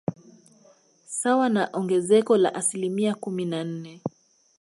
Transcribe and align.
Sawa 1.19 1.49
na 1.49 1.69
ongezeko 1.73 2.37
la 2.37 2.55
asilimia 2.55 3.15
kumi 3.15 3.45
na 3.45 3.63
nne 3.63 4.01